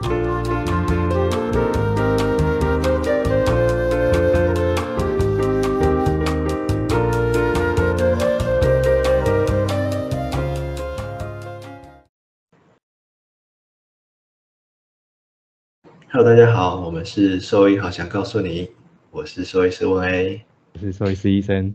[0.00, 0.14] Hello，
[16.24, 18.70] 大家好，我们是兽医，好想告诉你，
[19.10, 20.44] 我是兽医师温 A，
[20.74, 21.74] 我是兽医师医生。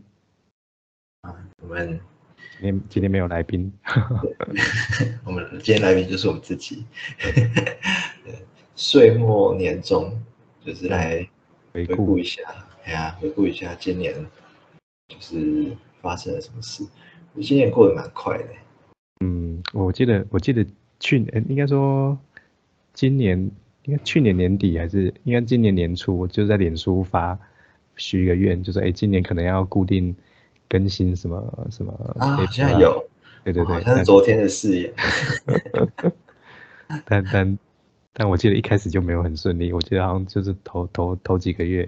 [1.21, 1.99] 啊，我们
[2.53, 3.71] 今天今天没有来宾，
[5.25, 6.85] 我们今天来宾就是我们自己。
[8.75, 10.11] 岁末年终，
[10.65, 11.27] 就是来
[11.71, 12.41] 回顾一下，
[12.85, 14.13] 哎呀，回顾一下今年
[15.07, 15.71] 就是
[16.01, 16.83] 发生了什么事。
[17.41, 18.45] 今年过得蛮快的。
[19.21, 20.65] 嗯，我记得我记得
[20.99, 22.17] 去年应该说
[22.93, 23.51] 今年。
[23.85, 27.37] 应该去年年底还是应该今年年初，我就在脸书发
[27.97, 30.15] 许一个愿，就说哎，今年可能要固定
[30.69, 33.05] 更新什么什么啊，好像有，
[33.43, 34.93] 对对对，好像是昨天的事业。
[37.03, 37.59] 但但
[38.13, 41.87] 但我记得一开始就没有很顺利，我记得好像就是头头头几个月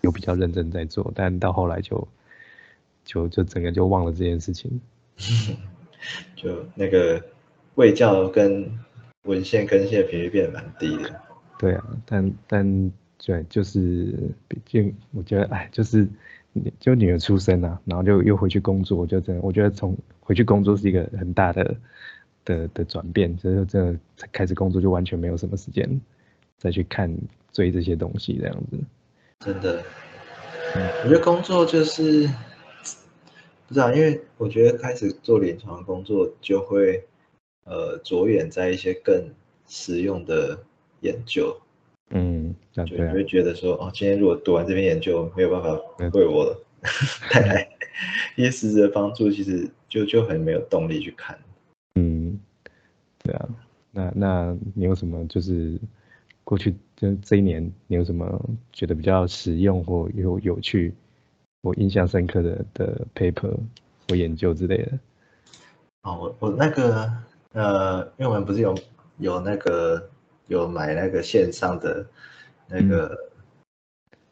[0.00, 2.08] 有比较认真在做，但到后来就
[3.04, 4.80] 就就整个就忘了这件事情，
[6.34, 7.22] 就那个
[7.74, 8.78] 卫教跟
[9.24, 11.20] 文献更新的频率变得蛮低的。
[11.58, 12.92] 对啊，但但
[13.24, 16.08] 对，就是毕竟我觉得，哎，就是
[16.80, 21.76] 就女儿出生了，然后就又回去工作，就真的，我觉得从回去工作是一个很大的
[22.48, 23.98] 的的转变，所以真的
[24.32, 25.88] 开始工作就完全没有什么时间
[26.56, 27.14] 再去看
[27.52, 28.78] 追这些东西这样子。
[29.40, 29.82] 真的，
[31.04, 32.26] 我觉得工作就是
[33.68, 37.04] 不知道，因为我觉得开始做临床工作就会
[37.64, 39.30] 呃着眼在一些更
[39.66, 40.58] 实用的。
[41.00, 41.56] 研究，
[42.10, 45.80] 嗯，就你会觉得说，哦，今天如果读完这篇研究没有办法
[46.12, 46.60] 为我
[47.30, 47.68] 带来
[48.34, 51.38] 一些实质的帮助，其实就就很没有动力去看。
[53.28, 53.48] 嗯，对啊，
[53.92, 55.78] 那那你有什么就是
[56.44, 60.94] 过去就这一年你有什么觉得比较实用或有有趣
[61.62, 63.56] 或印象深刻的的 paper
[64.08, 64.98] 或研究之类的？
[66.02, 67.12] 哦，我我那个
[67.52, 68.76] 呃，因为我们不是有
[69.18, 70.08] 有那个。
[70.48, 72.06] 有买那个线上的
[72.66, 73.14] 那个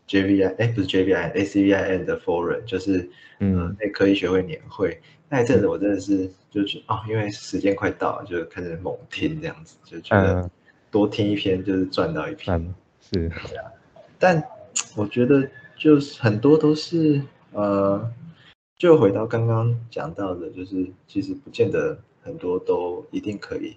[0.08, 3.06] JVI，哎，不是 JVI，ACVIN 的 forum，就是
[3.38, 4.98] 嗯内科医学会年会
[5.28, 10.50] 那一阵子，我真的是就觉哦，因为时间快到了，就开始猛听这样子，就觉得
[10.90, 13.30] 多听一篇就是赚到一篇，是。
[14.18, 14.42] 但
[14.96, 17.20] 我觉得就是很多都是
[17.52, 18.10] 呃，
[18.78, 23.76] 就回到刚刚讲到的，就是其实不见得很多都一定可以。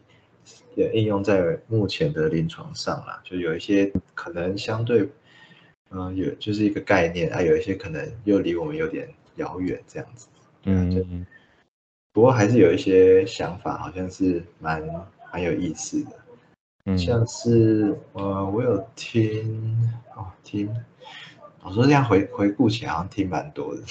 [0.76, 5.08] 也应用在目前的临床上啦，就有一些可能相对，
[5.92, 10.28] 嗯，有就是一个概念啊，有一些可能又离我们有点遥远这样子，
[10.64, 11.26] 嗯，
[12.20, 14.86] 不过还是有一些想法，好像是蛮
[15.32, 16.12] 蛮有意思的，
[16.84, 20.70] 嗯，像是呃，我有听哦听，
[21.62, 23.82] 我说这样回回顾起来好像听蛮多的，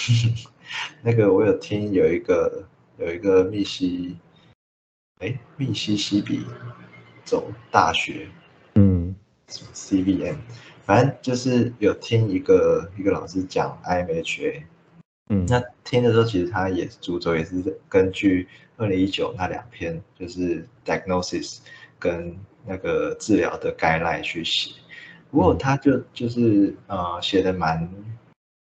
[1.01, 2.63] 那个我有听有一个
[2.99, 4.19] 有一个密西。
[5.21, 6.45] 哎，密西西比
[7.25, 8.29] 走大学，
[8.75, 9.17] 嗯。
[9.73, 10.37] CBM，
[10.85, 14.65] 反正就是有听一个一个老师讲 IMHA，
[15.31, 21.59] 嗯，那听的时候其实他也主轴也是根据二零一九那两篇就是 diagnosis
[21.99, 24.73] 跟那个治疗的概赖去写，
[25.31, 27.89] 不过他就就是呃写的蛮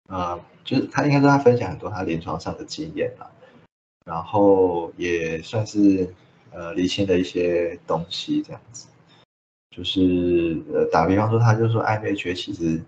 [0.09, 3.31] 呃就是他应该说他分享很多他临床上的经验啦，
[4.05, 6.13] 然后也算是。
[6.55, 8.87] 呃，理清的一些东西，这样子，
[9.75, 12.79] 就是呃，打比方说，他就说 IMH 其实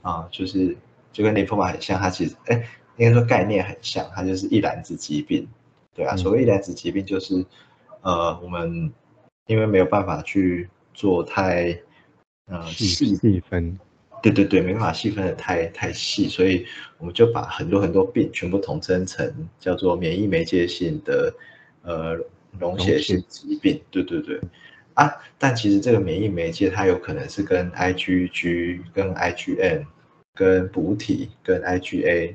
[0.00, 0.76] 啊，就是
[1.12, 5.46] 就跟淋巴很像，他其实哎，应该说概念很像，它就是一篮子疾病，
[5.94, 7.44] 对啊，所谓一篮子疾病就是
[8.02, 8.92] 呃，我们
[9.46, 11.78] 因为没有办法去做太
[12.46, 13.78] 呃细细分，
[14.22, 16.66] 对对对，没办法细分的太太细，所以
[16.98, 21.34] 我们就把很多很多病全部统称成叫做免疫媒介性的
[21.82, 22.18] 呃。
[22.60, 24.38] 溶血性疾病，对对对，
[24.92, 29.86] 啊，但其实这个免疫媒介它有可能是跟 IgG、跟 IgM、
[30.34, 32.34] 跟补体、跟 IgA、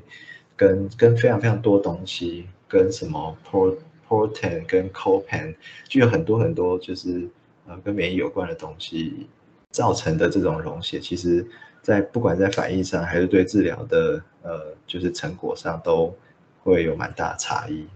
[0.58, 3.74] 跟跟非常非常多东西，跟什么 Pro
[4.06, 5.54] Protein、跟 Copan，
[5.88, 7.26] 就有很多很多就是
[7.66, 9.26] 呃跟免疫有关的东西
[9.70, 11.46] 造成的这种溶血，其实
[11.80, 16.14] 在不管在反应上还是对治疗的呃就是成果上都
[16.62, 17.86] 会有蛮大的差异。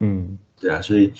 [0.00, 1.12] 嗯，对啊，所以。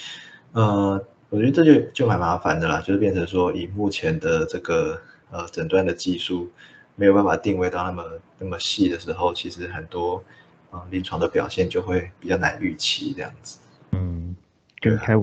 [0.52, 0.98] 呃，
[1.28, 4.98] 我觉得这就就蛮麻烦的啦，就是变成说，以目前的这个
[5.30, 6.50] 呃诊断的技术，
[6.94, 8.02] 没有办法定位到那么
[8.38, 10.24] 那么细的时候，其实很多
[10.70, 13.58] 啊临床的表现就会比较难预期这样子。
[13.92, 14.34] 嗯，
[14.80, 15.14] 跟开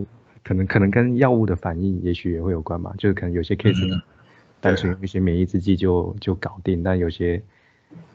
[0.43, 4.01] 可能可能跟药物的反应也许也会有关嘛，就是可能有些 case
[4.59, 7.41] 单纯用一些免疫制剂就就搞定，但有些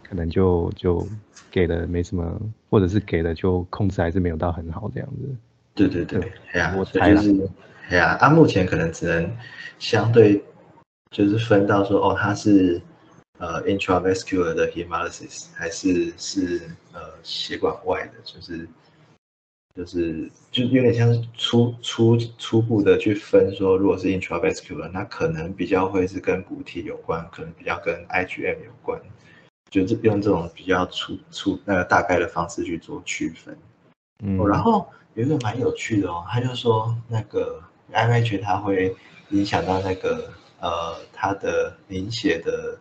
[0.03, 1.07] 可能就就
[1.51, 2.41] 给的没什么，
[2.71, 5.37] 或者是给的就控制还是没有到很好这样子。
[5.75, 7.51] 对对对，哎呀，我猜啦所以就是，
[7.91, 9.31] 哎呀，啊，目前可能只能
[9.79, 10.43] 相对
[11.11, 12.81] 就是分到说，哦，它是
[13.39, 18.69] 呃 intravascular 的 hemolysis 还是是呃血管外的，就是
[19.75, 29.01] 就是就有点像是初初初步的去分说，如果是 intravascular，那可能比较会是跟补体有关，可能比较跟 IgM 有关，
[29.71, 33.57] 就是用这种比较粗粗那个大概的方式去做区分。
[34.25, 37.63] 嗯，哦，然后有一个蛮有趣的哦，他就说那个
[37.93, 38.97] IMH 它会
[39.31, 40.29] 影响到那个
[40.61, 42.77] 呃它的凝血的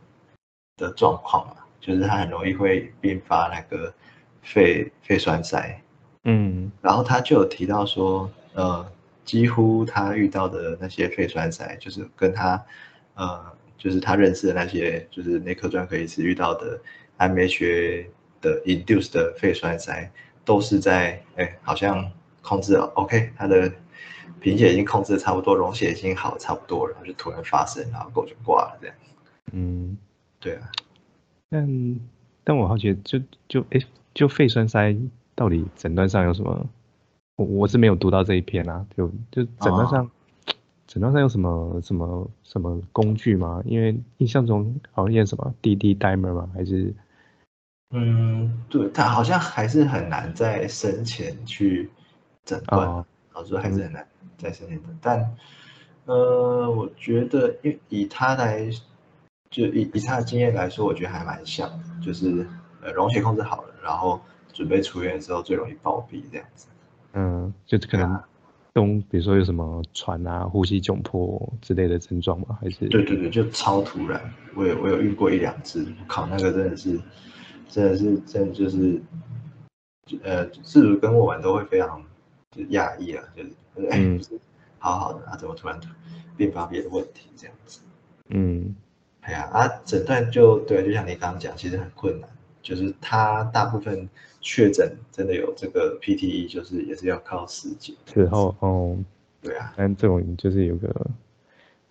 [0.77, 3.94] 的状况嘛，就是它很容易会并发那个
[4.41, 5.81] 肺肺栓塞。
[6.24, 8.85] 嗯然后他就有提到说，呃，
[9.24, 12.62] 几乎他遇到的那些肺栓塞，就是跟他
[13.15, 13.45] 呃
[13.77, 16.79] 就是他认识的那些就是内科专科医师遇到的
[17.18, 18.06] IMH
[18.41, 20.12] 的 induced 的肺栓塞，
[20.44, 23.71] 都是在哎好像控制了 OK，他的
[24.41, 28.95] 贫血已经控制的差不多，溶血已经好差不多了，然后就突然发生，然后狗就挂了这样。
[29.53, 29.97] 嗯，
[30.47, 30.71] 对啊，
[31.49, 31.99] 但
[32.45, 33.81] 但我好奇，就就哎，
[34.13, 34.95] 就肺栓塞
[35.35, 36.65] 到底诊断上有什么？
[37.35, 40.09] 我我是没有读到这一篇啊，就就诊断上，
[40.88, 43.61] 诊断上有什么什么什么工具吗？
[43.65, 46.50] 因为印象中好像验什么 DD dimer 吗？
[46.53, 46.93] 还是
[47.91, 51.89] 嗯，对，他好像还是很难在生前去
[52.45, 52.88] 诊断。
[52.88, 54.07] 哦老实说还是很难
[54.38, 55.35] 在生前诊，但
[56.05, 58.67] 呃，我觉得因以他来，
[59.49, 62.47] 就以以他的经验来说，我觉得还蛮像的，就是
[62.81, 64.19] 呃溶血控制好了，然后
[64.53, 66.67] 准备出院的时候最容易暴毙这样子。
[67.13, 68.19] 嗯，就可能
[68.73, 72.57] 东，比如说有什么喘啊、呼吸窘迫之类的症状吗？
[72.61, 74.21] 还是对对对，就超突然，
[74.53, 77.00] 我有我有遇过一两次，靠那个真的是，
[77.67, 79.01] 真的是真的就是，
[80.21, 82.03] 呃，自主跟我玩都会非常
[82.51, 83.50] 就讶异啊，就是
[83.89, 84.39] 哎，嗯 就是
[84.77, 85.79] 好好的啊，怎么突然
[86.35, 87.79] 并发别的问题这样子？
[88.29, 88.75] 嗯
[89.27, 92.29] 哎呀啊，诊断就对，就像你刚刚讲，其实很困难，
[92.62, 94.07] 就是他大部分
[94.39, 97.94] 确诊真的有这个 PTE，就是也是要靠时间。
[98.06, 98.97] 事后哦，
[99.41, 100.89] 对啊，但这种就是有个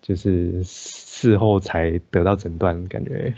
[0.01, 3.31] 就是事后才得到诊断，感觉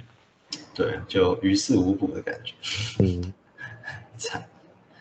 [0.74, 2.54] 对，就于事无补的感觉，
[3.04, 3.34] 嗯。
[4.18, 4.42] 惨。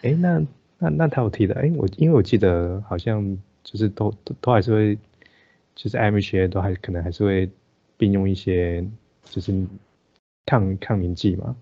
[0.03, 0.45] 哎，那
[0.79, 4.99] 那那他有提的，哎，我因为我记得好像就是都都都还是会，
[5.77, 7.49] 就是 MHA 都还可能还是会
[7.99, 8.83] 并用一些
[9.25, 9.53] 就是
[10.47, 11.55] 抗抗凝剂嘛，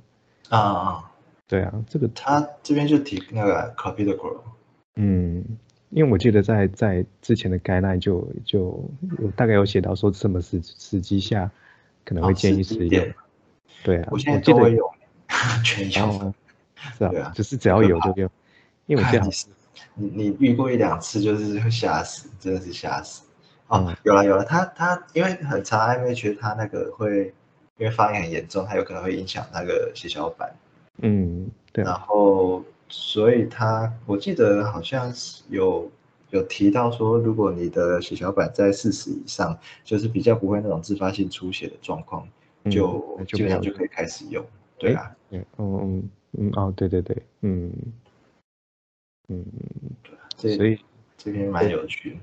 [0.51, 1.13] 啊啊啊！
[1.49, 4.39] 对啊，这个他这边就提那个 clopidogrel，
[4.95, 5.45] 嗯，
[5.91, 8.89] 因为我记得在在之前的 guideline 就就
[9.19, 11.51] 有大概有写到说什么时时机下
[12.05, 13.15] 可能会哦建议使用时机点，
[13.83, 14.89] 对啊，我现在都会用，
[15.65, 16.21] 全用。
[16.21, 16.35] 哦，
[16.77, 18.31] 是对啊啊，就是只要有就用，
[18.87, 19.47] 因为我记得好看你是
[19.95, 23.26] 你你遇过一两次，就是会吓死，真的是吓死。
[23.69, 27.35] 哦嗯，有了有了，他他因为很长 IMH，他那个会
[27.79, 30.55] 因为发炎很严重，他有可能会影响那个血小板，
[30.99, 35.91] 嗯，对然啊，后所以他我记得好像是有
[36.31, 42.27] 有提到说，如果你的血小板在四十以上，就是比较不会那种自发性出血的状况，
[42.65, 44.45] 嗯就基本上就可以开始用。
[44.79, 47.73] 对啊，嗯嗯嗯，哦，对对对，嗯
[49.29, 49.45] 嗯，
[50.41, 50.79] 对所以
[51.17, 52.17] 这边蛮有趣的。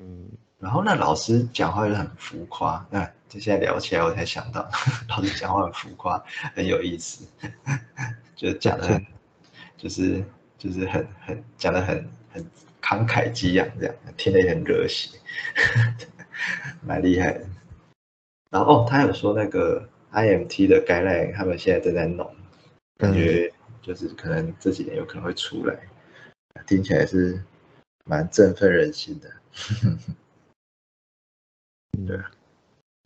[0.00, 0.26] 嗯
[0.58, 4.68] 然后那老师讲话又很浮夸，那这现在聊起来我才想到，
[5.10, 6.22] 老师讲话很浮夸，
[6.54, 7.26] 很有意思，
[8.34, 9.06] 就讲的很，
[9.76, 10.24] 就是
[10.56, 12.44] 就是很很讲的很很
[12.80, 15.18] 慷慨激昂这样，听得也很热血，
[16.82, 17.46] 蛮厉害的。
[18.50, 22.34] 然后哦，他有说那个 IMT 的 guideline，他们现在正在弄，
[22.98, 25.76] 感觉就是可能这几年有可能会出来，
[26.66, 27.42] 听起来是
[28.04, 29.28] 蛮振奋人心的。
[32.06, 32.30] 对啊，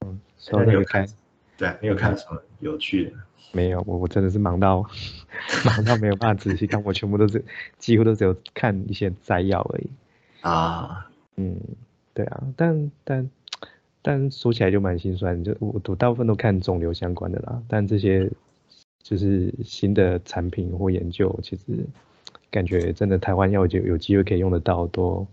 [0.07, 1.13] 嗯，说那个那你有看开
[1.57, 3.13] 对啊，你有看什么有趣的？
[3.53, 4.85] 没有，我我真的是忙到
[5.65, 7.43] 忙到没有办法仔细看，我全部都是
[7.79, 9.91] 几乎都只有看一些摘要而已。
[10.43, 11.57] 啊，嗯，
[12.13, 13.31] 对啊，但但
[14.03, 18.31] 但说起来就蛮心酸，就我我大部分都看肿瘤相关的啦，但这些
[19.03, 21.87] 就是新的产品或研究，其实
[22.51, 25.27] 感觉真的台湾要有有机会可以用得到，都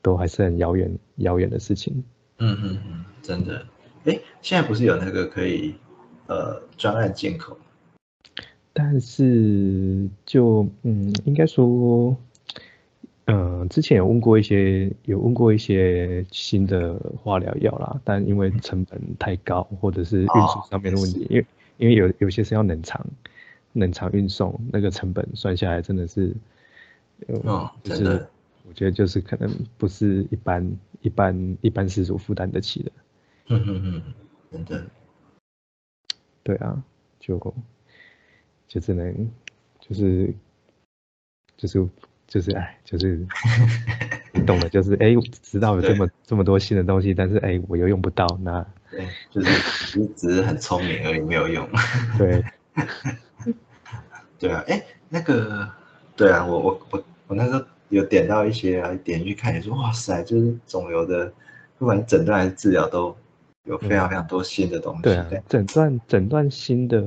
[0.00, 2.04] 都还是很遥远遥远的事情。
[2.38, 3.66] 嗯嗯嗯，真的。
[4.04, 5.74] 哎，现在不是有那个可以
[6.26, 7.56] 呃专案进口？
[8.72, 12.14] 但是就嗯，应该说
[13.24, 21.46] 嗯，之前有问过一些，有问过一些新的化疗药啦，但因为成本太高，或者是运输上面的问题，因为
[21.78, 23.04] 因为有有些是要冷藏，
[23.72, 26.32] 冷藏运送，那个成本算下来真的是，
[27.44, 28.28] 哦，真的，
[28.68, 30.64] 我觉得就是可能不是一般
[31.00, 32.92] 一般一般失主负担得起的。
[33.48, 34.14] 嗯嗯嗯，
[34.50, 34.86] 真的。
[36.42, 36.82] 对啊，
[37.18, 37.38] 就
[38.68, 39.30] 就只能
[39.80, 40.32] 就是
[41.56, 41.88] 就是
[42.26, 43.26] 就是哎，就是
[44.32, 51.68] 你懂的，就是哎，知道有这么这么多新的东西，但是哎，我又用不到，那对，就是你只是很聪明而已，没有用。
[52.18, 52.44] 对，
[54.38, 55.68] 对啊，哎，那个，
[56.16, 61.32] 对啊，我我我我那时候有点到一些啊，点进去看，也说哇塞，就是肿瘤的，
[61.78, 63.14] 不管诊断还是治疗都。
[63.66, 67.00] 有非常非常多新的东西，对啊，诊断诊断新的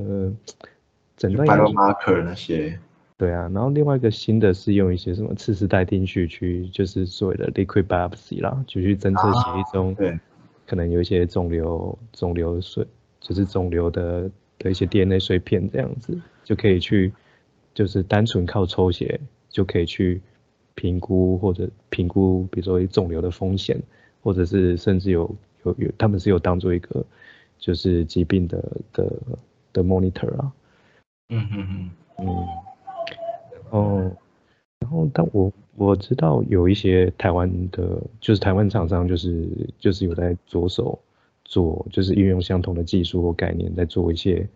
[1.16, 2.78] 诊断 biomarker 那些，
[3.16, 9.96] 对啊，然后另外一个新的是用一些什么次世代定序去，就是所谓的 liquid biopsy 啦，就去侦测血液中
[10.66, 12.86] 可能有一些肿瘤肿瘤碎，
[13.20, 17.10] 就是肿瘤的的一些 DNA 碎片这样子，就可以去
[17.72, 19.18] 就是单纯靠抽血
[19.48, 20.20] 就可以去
[20.74, 23.80] 评估或者评估，比如说肿瘤的风险，
[24.22, 25.34] 或者是甚至有。
[25.62, 27.04] 有有，他们是有当做一个
[27.58, 29.12] 就是疾病的的
[29.74, 30.50] 的 monitor 啊，
[31.28, 31.90] 嗯嗯嗯。
[32.16, 32.26] 嗯，
[33.68, 34.12] 哦，
[34.78, 39.46] 然后但我我知道有一些台湾的，就是台湾厂商就是
[39.78, 40.98] 就是有在着手
[41.44, 44.48] 做，就是运用相同的技术或概念在做一些，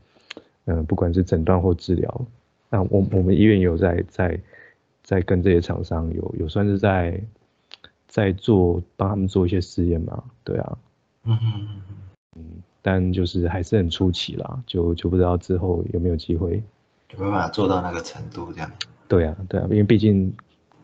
[0.65, 2.27] 嗯，不管是诊断或治疗，
[2.71, 4.41] 那我我们医院有在在
[5.05, 7.23] 在跟这些厂商有有算是在
[8.09, 10.79] 在做帮他们做一些试验嘛，对啊。
[11.25, 11.83] 嗯嗯
[12.37, 12.45] 嗯
[12.83, 16.63] 但就是还是很初期啦，就就不知道之后有没有机会，
[17.13, 18.71] 有办法做到那个程度这样。
[19.07, 20.35] 对啊，对啊，因为毕竟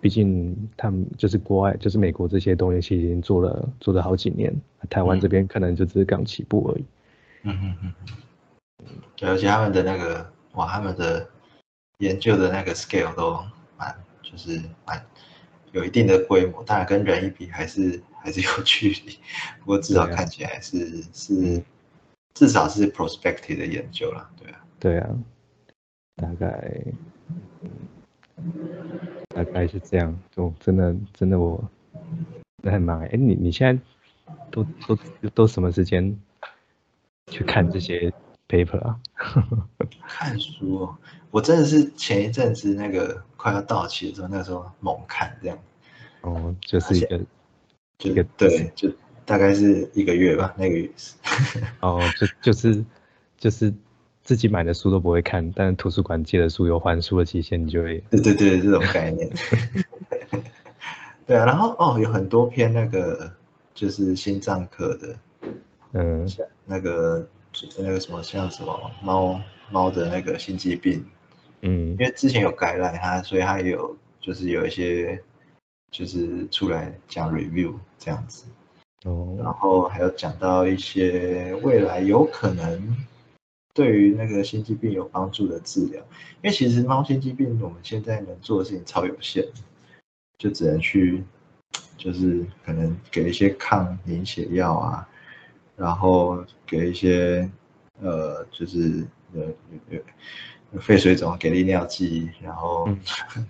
[0.01, 4.55] 毕竟他们就是国外，就是美国这些东西已经做了做了好几年，
[4.89, 6.85] 台湾这边可能就只是刚起步而已。
[7.43, 7.95] 嗯嗯嗯
[8.79, 8.87] 嗯，
[9.17, 11.29] 对，而且他们的那个哇，他们的
[11.99, 13.39] 研究的那个 scale 都
[13.77, 13.95] 蛮
[14.31, 15.05] 就是蛮
[15.73, 18.03] 有一定的规模，当然跟人一比还是。
[18.23, 19.19] 还是有距离，
[19.61, 21.63] 不过至少看起来是是
[22.35, 25.09] 至少是 prospective 的研究了，对啊，对啊，
[26.17, 26.85] 大概
[29.35, 31.67] 大概是这样，就真的真的我
[32.65, 33.83] 很忙哎，你你现在
[34.51, 34.99] 都都
[35.33, 36.15] 都什么时间
[37.29, 38.13] 去看这些
[38.51, 38.99] paper 啊？
[40.09, 40.93] 看书，
[41.31, 45.59] 我真的是前一阵子那个快要到期的时候，那时候猛看这样，
[46.23, 47.21] 哦，就是一个。
[48.03, 48.91] 这个对，就
[49.27, 51.15] 大概是一个月吧，那个月是。
[51.81, 52.83] 哦，就就是
[53.37, 53.71] 就是
[54.23, 58.03] 自己买的书都不会看，但图书馆借的书有还书的期限，你就会。
[58.11, 59.31] 对对对，这种概念。
[61.27, 63.31] 对啊，然后哦，有很多篇那个
[63.75, 65.15] 就是心脏科的，
[65.93, 66.27] 嗯，
[66.65, 67.29] 那个
[67.79, 69.41] 那个什么像什么猫
[69.71, 71.05] 猫的那个心肌病，
[71.63, 75.23] 嗯，因为之前有感染它，所以它有就是有一些。
[75.93, 78.45] 就是出来讲 review 这样子，
[79.03, 82.97] 哦，然后还有讲到一些未来有可能
[83.75, 86.01] 对于那个心肌病有帮助的治疗，
[86.43, 89.45] 因为其实猫心肌病我们现在能做的事情超有限，
[90.39, 91.25] 就只能去
[91.97, 95.09] 就是可能给一些抗凝血药啊，
[95.81, 97.51] 然后给一些
[98.01, 99.43] 呃就是呃
[100.73, 102.89] 有肺水肿给利尿剂，然后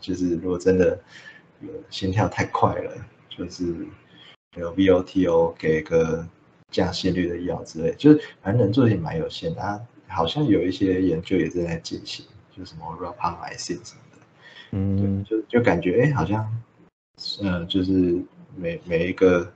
[0.00, 0.98] 就是如果真的。
[1.90, 2.90] 心跳太快了，
[3.28, 3.86] 就是
[4.56, 6.26] 有 VOTO 给个
[6.70, 9.86] 降心率的药之类，就是反正能做的也蛮有限的。
[10.08, 14.18] 好像有一些研究也正在进行，就什么 rapamycin 什么的，
[14.70, 16.50] 嗯，就就感觉哎，好像，
[17.42, 18.22] 嗯，就是
[18.56, 19.52] 每每一个，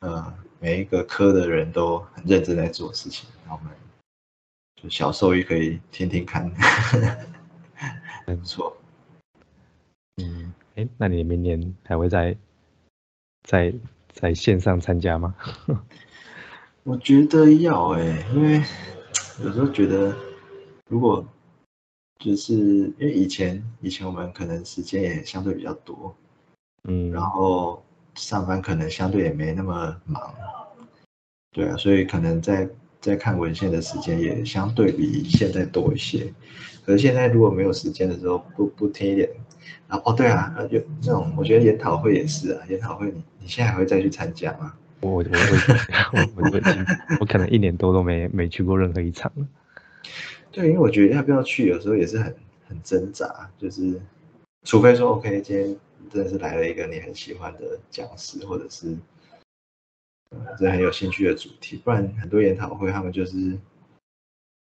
[0.00, 3.72] 呃，每一个科的人都很认真在做事情，那我们
[4.80, 6.48] 就小兽医可以听听看，
[8.24, 8.76] 还不错，
[10.18, 10.54] 嗯。
[10.76, 12.34] 哎，那你明年还会在
[13.42, 13.74] 在
[14.08, 15.34] 在线上参加吗？
[16.84, 18.62] 我觉得要哎，因为
[19.42, 20.16] 有时候觉得，
[20.88, 21.26] 如果
[22.20, 26.16] 就是因为以前以前我们可能时间也相对比较多，
[26.84, 30.34] 嗯，然后上班可能相对也没那么忙，
[31.52, 32.68] 对啊，所以可能在
[33.00, 36.32] 在看文献的时间也相对比现在多一些。
[36.84, 39.28] 可是现在如果没有时间的时候，不不听一点。
[39.88, 44.72] 哦，对啊，就那种，我觉得研讨会也是啊，研讨会你你现在还会再去参加吗？
[45.00, 45.24] 我我我
[46.12, 46.60] 我我
[47.20, 49.46] 我可能一年多都没没去过任何一场了。
[50.50, 52.34] 对，因为我觉得要不要去，有时候也是很
[52.68, 54.00] 很挣扎，就是
[54.64, 55.76] 除非说 OK，今天
[56.10, 58.96] 真的是来了一个你很喜欢的讲师，或者是
[60.30, 63.58] 呃，这很有兴趣的主题，不然很多研讨会他们就是，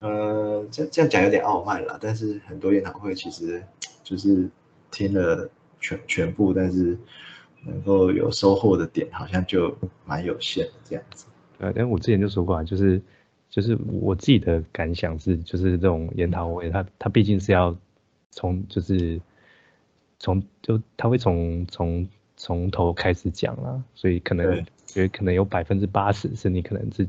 [0.01, 3.62] 呃，这这样讲有点傲慢了，但是很多研讨会其实
[4.03, 4.51] 就是
[4.91, 5.49] 听了
[5.81, 6.99] 全全部，但是
[7.65, 11.27] 能够有收获的点好像就蛮有限的这样子。
[11.59, 13.01] 呃，但我之前就说过啊，就是
[13.49, 17.77] 就是我自己的感想是，就是这种研讨会，它它毕竟是要
[18.33, 19.21] 从就是
[20.23, 27.09] 从就他会从从从头开始讲啊，所以可能觉得可能有百分之八十是你可能是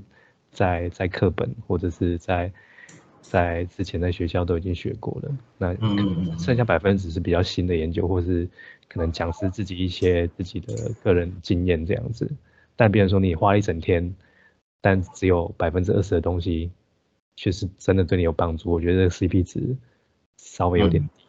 [0.51, 2.51] 在在课本或者是在
[3.22, 5.74] 在之前在学校都已经学过了，那
[6.39, 8.50] 剩下百分之是比较新的研究，或是
[8.89, 12.29] 可能讲师自己一些自己的个人经验这样子，
[12.75, 14.13] 但比如说你花一整天。
[14.86, 16.70] 但只有百分之二十的东西，
[17.38, 18.70] 确实真的对你有帮助。
[18.70, 19.77] 我觉得 CP 值
[20.36, 21.23] 稍微有点低。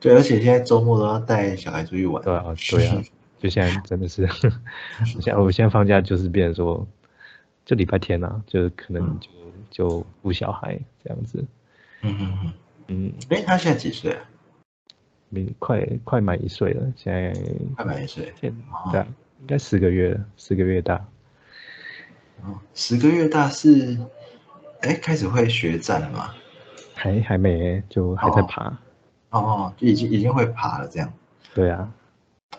[0.00, 2.22] 对，而且现在周末都要带小孩出去玩。
[2.22, 3.02] 对啊，对啊，
[3.38, 4.28] 就现在真的是，
[5.04, 6.86] 现在我现在放假就是变成说，
[7.64, 9.28] 就礼拜天啊，就可能就
[9.70, 11.44] 就顾小孩这样子。
[12.02, 12.52] 嗯嗯嗯
[12.88, 13.12] 嗯。
[13.30, 14.24] 哎，他现在几岁啊？
[15.30, 17.34] 明快快满一岁了，现在
[17.76, 18.32] 快满一岁。
[18.40, 18.50] 对，
[19.40, 20.94] 应该十个月了，十个月大。
[22.44, 23.98] 哦十个月大是，
[24.80, 26.32] 哎，开始会学站了吗？
[26.94, 28.68] 还还没，就还在爬。
[28.68, 28.78] 哦
[29.30, 31.12] 哦，就已经已经会爬了这样。
[31.54, 31.92] 对啊。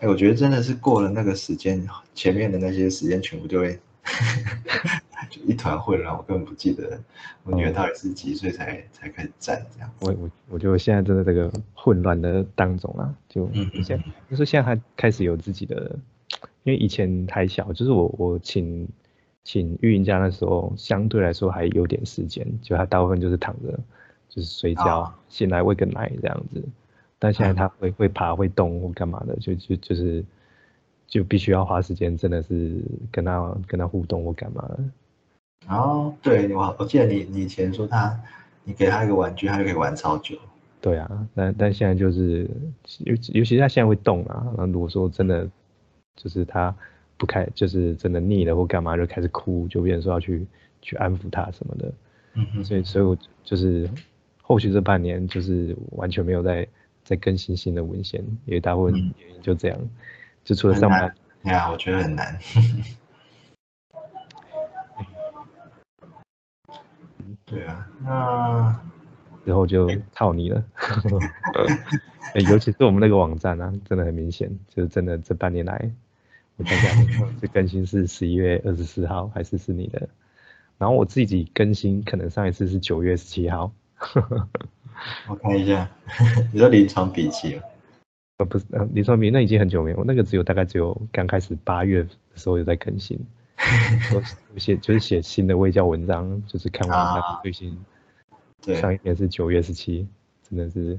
[0.00, 3.78] 哎，我觉得真的是过了那个时间，前面的那些时间全部就会
[5.28, 6.98] 就一团混乱，我根本不记得
[7.44, 9.90] 我女儿到底是几岁才才开始站这样。
[10.00, 13.50] 我我我觉得现在真的这个混乱的当中啊，就
[13.82, 15.96] 现在就是现在她开始有自己的，
[16.62, 18.88] 因为以前还小，就是我我请。
[19.42, 23.80] 请育婴假的时候，相对来说还有点时间，就他大部分就是躺着，
[24.30, 26.64] 就是睡觉，醒来喂个奶这样子。
[27.18, 30.24] 但现在他会会爬会动或干嘛的，就就就是
[31.06, 32.80] 就必须要花时间，真的是
[33.12, 34.78] 跟他跟他互动或干嘛的。
[35.68, 38.18] 哦，对我我记得你你以前说他，
[38.64, 40.38] 你给他一个玩具，他就可以玩超久。
[40.80, 42.48] 对啊，但但现在就是
[43.00, 45.46] 尤尤其他现在会动啊，那如果说真的
[46.16, 46.74] 就是他。
[47.20, 50.46] 不开就是真的腻了或干嘛就开始哭，就变成说要去
[50.80, 51.92] 去安抚他什么的，
[52.32, 53.86] 嗯哼所以所以我就是
[54.50, 56.66] 后续这半年就是完全没有在
[57.04, 59.78] 在更新新的文献，因为大部分原因就这样，
[60.42, 62.34] 就除了上班，对啊，我觉得很难，
[67.46, 68.80] 对啊，那
[69.44, 70.64] 之后就靠你了，
[72.50, 75.88] 尤其是我们那个网站啊，真的很明显，就是真的这半年来。
[76.56, 76.88] 我看下，
[77.40, 80.08] 这更新是十一月二十四号还是是你的？
[80.76, 83.72] 然后我自己更新，可能上一次是九月十七号。
[85.28, 85.88] 我看一下，
[86.52, 87.62] 你说临床笔记吗？
[88.38, 93.18] 呃，不是，呃，临床笔那已经很久没有，那个只有大概只有刚开始八月的时候有在更新。
[94.54, 97.78] 我写就是写新的微教文章，就是看完那个最新。
[98.62, 98.76] 对。
[98.76, 100.08] 上一篇是九月十七，
[100.48, 100.98] 真的是。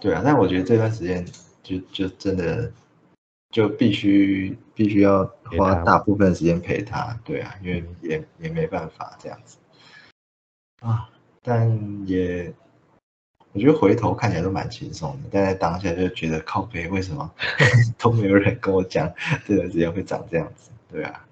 [0.00, 1.24] 对啊，但我觉得这段时间
[1.62, 2.72] 就就真的。
[3.50, 5.24] 就必须必须要
[5.56, 9.56] 花大部分时间陪他，对啊，因为也也没办法这样子
[10.80, 11.08] 啊，
[11.42, 12.52] 但也
[13.52, 17.30] 我觉得回头看起来都蛮轻松的，但在当下就觉得靠背为什么
[17.98, 19.12] 都没有人跟我讲
[19.46, 21.26] 这段时间会长这样子，对啊，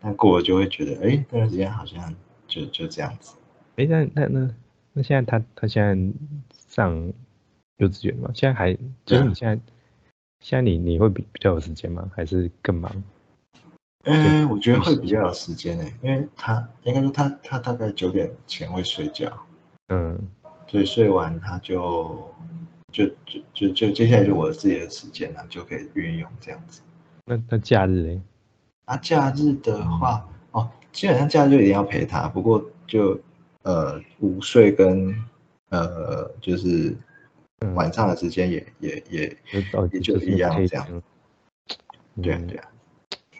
[0.00, 2.14] 但过了就会觉得哎，这段时间好像
[2.46, 3.36] 就就这样子，
[3.76, 4.50] 哎，那那那
[4.92, 5.96] 那现在他他现在
[6.56, 7.12] 上
[7.76, 8.30] 幼稚园吗？
[8.34, 9.60] 现在还就是你现在。
[10.40, 12.08] 现在你你会比比较有时间吗？
[12.14, 12.88] 还是更忙？
[14.04, 19.30] 嗯，我觉得会比较有时间诶，因为他应该说他他大概九点前会睡觉，
[19.88, 20.18] 嗯，
[20.66, 22.34] 所以睡完他就
[22.92, 26.80] 就就就就接下来就我自己的时间了，就可以运用这样子。
[27.26, 28.20] 那那假日嘞？
[28.86, 33.20] 啊，假日的话，哦，基本上假日就一定要陪他，不过就
[33.62, 35.14] 呃午睡跟
[35.70, 36.96] 呃就是。
[37.74, 39.36] 晚上的时间也也也
[39.90, 41.02] 也就一样这样，
[42.22, 42.68] 对啊对啊，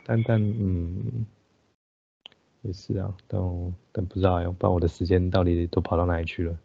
[0.09, 1.27] 但但嗯，
[2.63, 3.39] 也是啊，但
[3.93, 6.59] 但不知道呀，不知道我的时间到底都跑到哪里去了。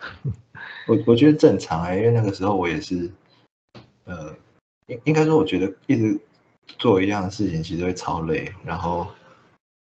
[0.86, 3.10] 我我觉得正常啊，因为那个时候我也是，
[4.04, 4.36] 呃，
[4.88, 6.20] 应应该说我觉得一直
[6.66, 9.06] 做一样的事情其实会超累，然后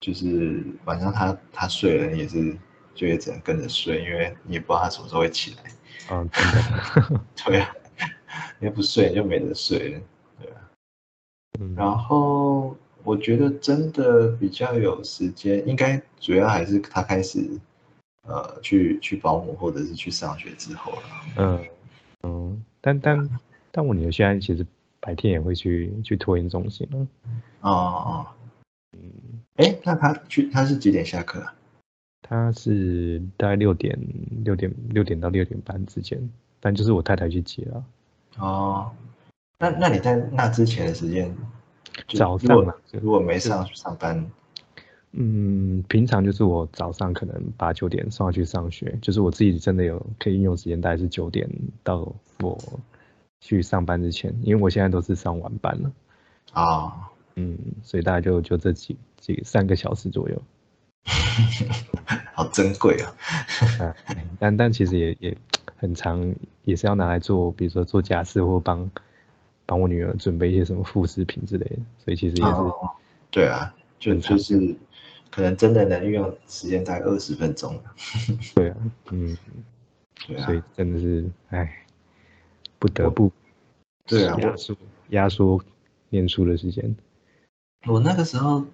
[0.01, 2.55] 就是晚上他他睡了，你也是
[2.95, 5.73] 就也只能跟着睡，因为你也不知道他什么时候会起来。
[6.11, 7.75] 嗯，真的， 对啊，
[8.59, 10.01] 你不睡就没得睡了，
[10.39, 10.57] 对啊。
[11.77, 17.49] 然后我觉得真的比较有时间，应该主要还是他开始
[18.23, 21.03] 呃去去保姆或者是去上学之后了。
[21.37, 21.67] 嗯
[22.23, 24.67] 嗯，但但但我女儿现在其实
[25.01, 26.99] 白天也会去去托婴中心了。
[27.61, 28.27] 哦哦，
[28.93, 29.01] 嗯，
[29.57, 31.45] 哎，那她去她是几点下课？
[32.23, 33.99] 她是大概六点
[34.45, 37.85] 六点六点到六点半之间，但就是我太太去接了。
[38.39, 38.93] 哦，
[39.59, 41.35] 那那你在那之前的时间，
[42.09, 44.31] 早上嘛，如果没上上班，
[45.13, 51.49] 嗯，平常就是我早上可能八九点送他去上学，就是我自己真的有可以运用时间，大概是九点
[51.83, 52.59] 到我
[53.41, 55.93] 去上班之前，因为我现在都是上晚班了。
[56.53, 60.43] 啊，嗯，所以大概就就这几几三个小时左右。
[62.35, 63.15] 好珍贵啊！
[64.39, 65.37] 但但其实也也
[65.77, 68.91] 很长，也是要拿来做，比如说做家事或帮
[69.71, 72.53] 帮我女儿准备一些什么副食品之类的，所以其实也是，
[73.31, 74.75] 对啊，就就是
[75.31, 77.81] 可能真的能运用时间大概二十分钟
[78.57, 78.77] 对啊，
[79.13, 79.39] 嗯，
[80.27, 81.87] 对啊，所以真的是，哎，
[82.81, 83.31] 不得不，
[84.07, 84.77] 对啊，压缩
[85.11, 85.63] 压缩
[86.09, 86.97] 念书的时间。
[87.87, 88.65] 我那个时候。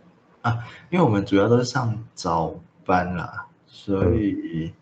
[0.42, 2.54] 啊，因为我们主要都是上早
[2.84, 4.72] 班啦，所以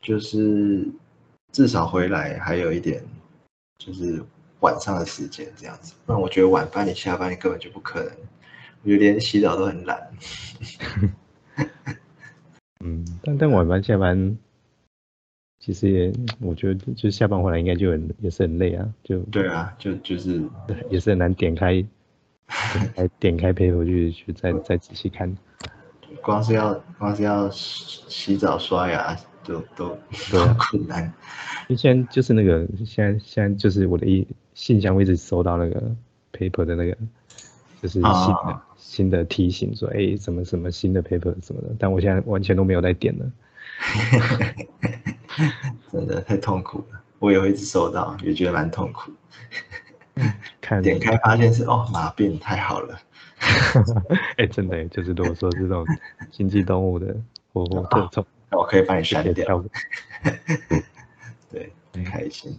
[0.00, 0.86] 就是
[1.50, 3.02] 至少回来还有一点，
[3.78, 4.22] 就是
[4.66, 5.94] 晚上的时间这样子。
[6.04, 8.12] 不然我觉得晚班你下班你根本就不可能，
[8.82, 10.10] 我觉得连洗澡都很懒。
[12.84, 14.36] 嗯，但但晚班下班，
[15.60, 20.42] 其实也我觉得就下班回来应该就很也是很累啊，就对啊，就就是
[20.90, 21.84] 也是很难点开。
[22.48, 25.36] 还 点开配合去去再再仔细看，
[26.22, 29.98] 光是要光是要洗澡刷牙都都
[30.30, 31.12] 都困难。
[31.76, 35.82] 现在就是那个现在现在就是我的一信箱，我一直收到那个
[36.32, 36.96] paper 的那个
[37.82, 43.30] 就是新的新的提醒，说哎什么什么新的 paper 什么的，但我现在完全都没有在点了。
[45.92, 49.12] 真的太痛苦了，我也会一直收到，也觉得蛮痛苦。
[50.62, 52.98] 看点开发现是哦，马病太好了。
[54.38, 55.84] 哎，真的就是如果说是这种
[56.30, 57.14] 经济动物的
[57.52, 59.64] 活活特种，我可以把你删掉。
[61.50, 62.58] 对，很开心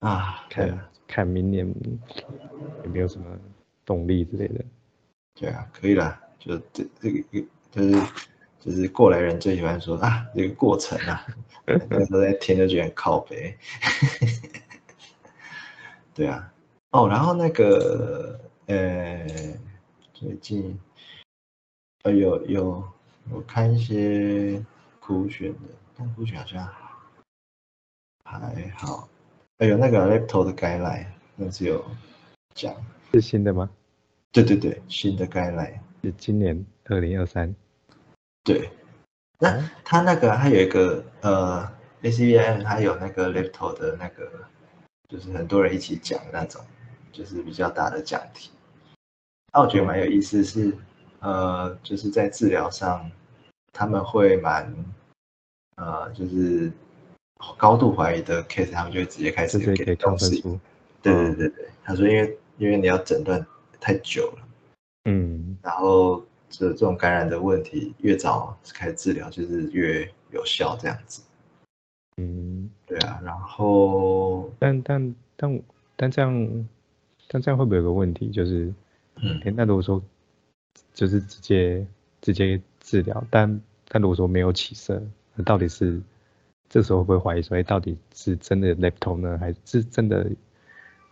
[0.00, 0.46] 啊！
[0.48, 1.66] 看看明年
[2.84, 3.26] 有没有什么
[3.84, 4.64] 动力之类的。
[5.34, 6.20] 对啊，可以啦。
[6.38, 7.22] 就这这个
[7.70, 8.06] 就是
[8.60, 11.26] 就是过来人最喜欢说啊，这个过程啊，
[11.66, 13.56] 那时候在听就觉得很靠背。
[16.14, 16.52] 对啊，
[16.90, 19.26] 哦，然后那个，呃，
[20.12, 20.78] 最近，
[22.02, 22.84] 呃，有有，
[23.30, 24.64] 我看一些
[25.00, 26.66] 酷选的，但酷选好像
[28.24, 29.08] 还好，
[29.58, 31.84] 哎呦那个 Laptop 的 Guideline，那是有
[32.54, 32.74] 讲，
[33.12, 33.68] 是新的吗？
[34.32, 37.54] 对对对，新的 Guideline，是今年二零二三。
[38.44, 38.70] 对，
[39.38, 41.70] 那它那个还有一个，呃
[42.02, 44.30] ，ACBM 它有那个 Laptop 的那个。
[45.08, 46.62] 就是很多人一起讲那种，
[47.10, 48.50] 就是比较大的讲题。
[49.54, 50.76] 那我觉得蛮有意思，是
[51.20, 53.10] 呃，就是在治疗上，
[53.72, 54.72] 他们会蛮
[55.76, 56.70] 呃，就是
[57.56, 60.40] 高度怀疑的 case，他们就会直接开始给东西。
[61.02, 63.44] 对对对对，他说因为因为你要诊断
[63.80, 64.48] 太久了，
[65.04, 71.22] 嗯，然后这这种感染的问题越早开始治疗，就是越有效这样子。
[72.16, 75.62] 嗯，对啊，然后，但但但
[75.94, 76.68] 但这样，
[77.28, 78.74] 但这样会不会有个问题，就是，
[79.22, 80.02] 嗯，那如果说，
[80.94, 81.86] 就是直接
[82.20, 85.02] 直接治疗，但但如果说没有起色，
[85.34, 86.00] 那到底是，
[86.68, 90.28] 这时候会不会怀疑说，哎，到底是真的 lepto 呢，还是真的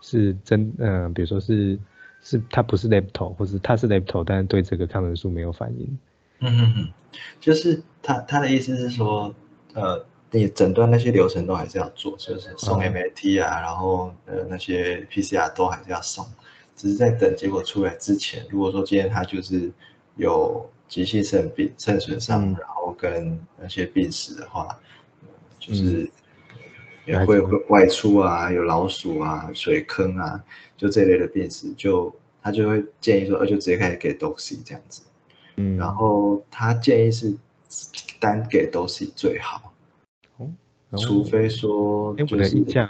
[0.01, 1.79] 是真，嗯，比如说是
[2.23, 5.99] 是它不是 lepto，或是它是 lepto，但是对这个抗生素没有反应？
[6.41, 6.93] 嗯哼哼，
[7.41, 9.35] 就是他他的意思是说，
[9.75, 10.05] 呃。
[10.33, 16.27] 你诊断那些流程都还是要做，就是送 MAT 啊，然后呃那些 PCR 都还是要送，
[16.77, 19.73] 只是在等结果出来之前，如果说今天他就是
[20.17, 24.79] 有急性肾病、肾损伤，然后跟那些病史的话，
[25.59, 26.09] 就是
[27.07, 30.45] 也会外出啊，有老鼠啊、水坑啊，
[30.77, 35.03] 就这类的病史，就他就会建议说，呃就直接开始给 Doxy 这样子，
[35.57, 37.35] 嗯，然后他建议是
[38.21, 39.73] 单给 Doxy 最好。
[40.39, 40.49] 哦
[40.99, 42.89] 除非说，哎，我的印象，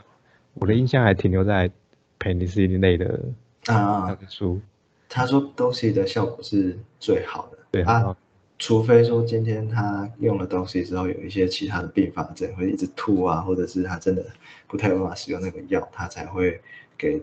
[0.54, 1.70] 我的印象还停留在
[2.18, 3.18] penicillin 类的
[3.66, 4.60] 啊书。
[5.08, 8.16] 他说东西的效果是最好的，对啊。
[8.58, 14.24] 除非说今天他用了东西之后有一些其他的并发症，会一直吐啊，或者是他真的
[14.66, 16.60] 不太有办法使用那个药，他才会
[16.96, 17.20] 给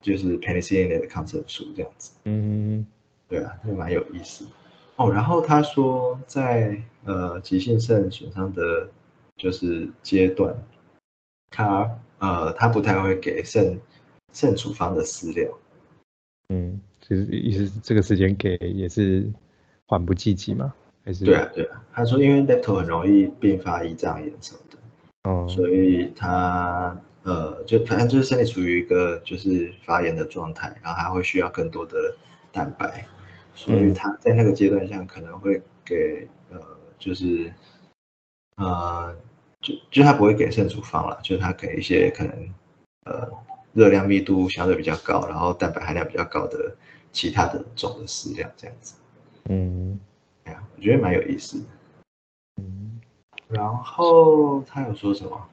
[0.00, 2.12] 就是 penicillin 类的抗生素这样子。
[2.24, 2.86] 嗯，
[3.28, 4.46] 对啊，就蛮有意思。
[4.96, 8.88] 哦，然后他说在呃急性肾损伤的。
[9.38, 10.56] 就是阶段，
[11.50, 11.86] 他
[12.20, 13.78] 呃他不太会给肾
[14.32, 15.46] 肾处方的饲料。
[16.48, 19.26] 嗯，其实意思是这个时间给也是
[19.86, 20.72] 缓不济急嘛？
[21.04, 21.24] 还是？
[21.24, 32.14] 对啊对啊，他说因为 lepto 很容易并发胰脏炎什么的，哦，所以他呃就反正就是身体处于一个就是发炎的状态，然后他会需要更多的
[32.52, 33.04] 蛋白，
[33.54, 36.60] 所以他在那个阶段下可能会给呃
[36.98, 37.52] 就是
[38.56, 39.14] 呃
[39.60, 42.54] 就就他不会给肾处方了，就是他给一些可能
[43.04, 43.28] 呃
[43.76, 46.74] 热量密度相对比较高，然后蛋白含量比较高的
[47.12, 48.94] 其他的种的饲料这样子。
[49.50, 50.00] 嗯
[50.44, 51.64] 哎呀，我觉得蛮有意思的。
[52.62, 52.98] 嗯
[53.48, 55.48] 然后他有说什么？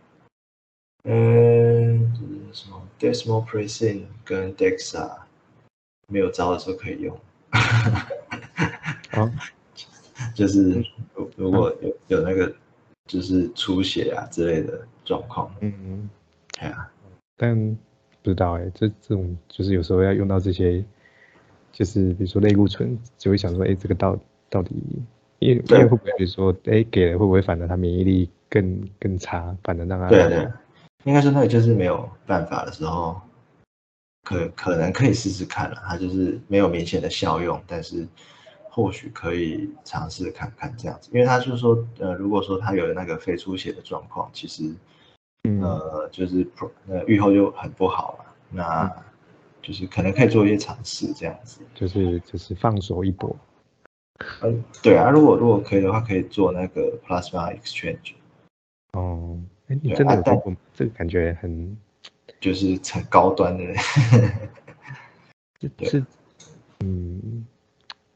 [1.03, 5.11] 嗯，就是什么 desmopressin 跟 dexa
[6.07, 7.19] 没有招的时候可以用。
[9.11, 9.29] 好，
[10.33, 10.81] 就是
[11.13, 12.55] 如如果有有那个
[13.05, 16.09] 就是出血啊之类的状况，嗯，
[16.59, 16.89] 哎呀，
[17.35, 17.77] 但
[18.23, 20.83] 不知道哎，这这种就是有时候要用到这些，
[21.73, 24.17] 就是比如说类固醇，就会想说，哎，这个到
[24.49, 24.73] 到底，
[25.39, 30.37] 因为因为会不会比如说，哎，给了会不会反而他免疫力更更差，反而让他对啊对。
[30.39, 30.61] 啊，
[31.03, 33.19] 应该说那个就是没有办法的时候，
[34.23, 38.07] 可可能可以试试看了，它就是没有明显的效用，但是
[38.69, 44.71] 或许可以尝试看看这样子，因为他就是说，呃，如果说他有那个肺出血的状况，其实
[45.43, 46.47] 嗯呃就是
[46.87, 48.89] 呃预后就很不好了，那
[49.61, 51.61] 就是可能可以做一些尝试这样子。
[51.75, 53.35] 就是就是放手一搏，
[54.41, 58.13] 嗯，对啊，如果如果可以的话，可以做那个 plasma exchange，
[58.93, 60.57] 哦，哎，你真的有做过吗？
[60.73, 61.77] 这个感觉很
[62.39, 63.63] 就是很高端的。
[65.77, 66.05] 对是，
[66.81, 67.45] 嗯，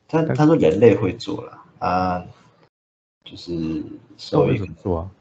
[0.08, 2.26] 他他说人类会做了啊，
[3.24, 3.84] 就是那
[4.18, 5.12] 受益会怎么做啊？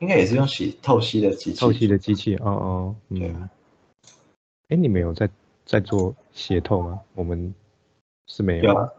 [0.00, 3.48] 应该也是用洗透析的机器透析的做机器，哦哦，对嗯，
[4.68, 5.28] 哎，你们有在
[5.64, 7.00] 在做血透吗？
[7.14, 7.54] 我们
[8.26, 8.90] 是没有有啊，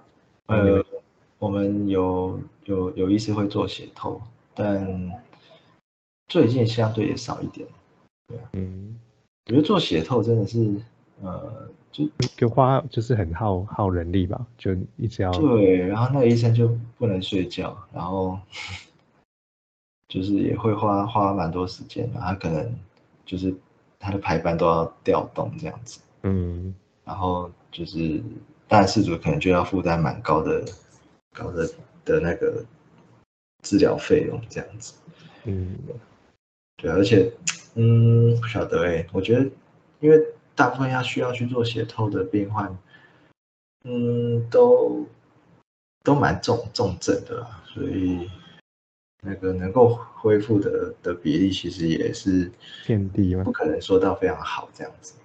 [0.48, 0.86] 呃，
[1.38, 4.22] 我们有有有医师会做血透，
[4.54, 5.12] 但
[6.28, 7.68] 最近相对也少一点。
[8.54, 8.98] 嗯，
[9.46, 10.76] 我觉得做血透真的是，
[11.22, 18.40] 呃，就就花就是很耗耗人力吧，就一直要对，然后那个医生就不能睡觉，然后
[20.08, 22.74] 就是也会花花蛮多时间的，他可能
[23.26, 23.54] 就是
[24.00, 26.74] 他的排班都要调动这样子，嗯。
[27.04, 28.22] 然后就是
[28.68, 30.66] 当然事主可能就要负担蛮高的
[31.34, 31.70] 高的
[32.04, 32.66] 的那个
[33.62, 34.94] 治疗费用这样子，
[35.44, 35.78] 嗯。
[36.78, 37.32] 对，而且
[37.76, 39.50] 嗯不晓得哎、我觉得
[40.00, 40.20] 因为
[40.56, 42.78] 大部分要需要去做血透的病患，
[43.84, 45.06] 嗯都
[46.04, 48.30] 都蛮重重症的啦，所以
[49.26, 52.52] 那个能够恢复的的比例其实也是
[52.86, 55.16] 偏低嘛不，可能说到非常好这样子。